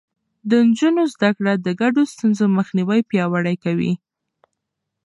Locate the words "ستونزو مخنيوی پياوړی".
2.13-3.55